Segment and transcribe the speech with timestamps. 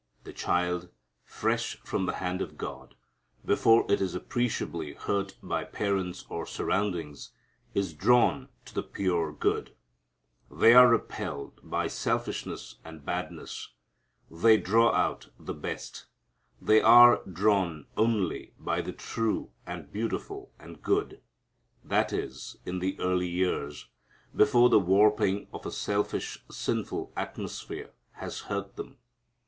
[0.23, 0.89] The child,
[1.23, 2.95] fresh from the hand of God,
[3.45, 7.33] before it is appreciably hurt by parents or surroundings,
[7.75, 9.75] is drawn to the pure and good.
[10.49, 13.75] They are repelled by selfishness and badness.
[14.31, 16.07] They draw out the best.
[16.59, 21.21] They are drawn only by the true and beautiful and good.
[21.83, 23.87] That is, in the early years,
[24.35, 28.97] before the warping of a selfish, sinful atmosphere has hurt them.